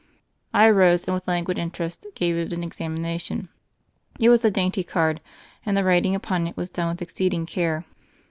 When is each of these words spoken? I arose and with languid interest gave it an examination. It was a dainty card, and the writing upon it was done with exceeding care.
I 0.51 0.65
arose 0.65 1.05
and 1.05 1.13
with 1.13 1.27
languid 1.27 1.59
interest 1.59 2.07
gave 2.15 2.35
it 2.35 2.51
an 2.53 2.63
examination. 2.63 3.49
It 4.19 4.29
was 4.29 4.43
a 4.43 4.49
dainty 4.49 4.83
card, 4.83 5.21
and 5.63 5.77
the 5.77 5.83
writing 5.83 6.15
upon 6.15 6.47
it 6.47 6.57
was 6.57 6.71
done 6.71 6.87
with 6.87 7.03
exceeding 7.03 7.45
care. 7.45 7.85